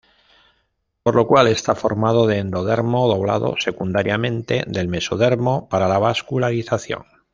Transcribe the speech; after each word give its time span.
Por 1.03 1.15
lo 1.15 1.27
cual 1.27 1.45
está 1.47 1.75
formado 1.75 2.25
del 2.25 2.39
endodermo, 2.39 3.07
doblado 3.07 3.53
secundariamente 3.59 4.63
del 4.65 4.87
mesodermo 4.87 5.69
para 5.69 5.87
la 5.87 5.99
vascularización. 5.99 7.05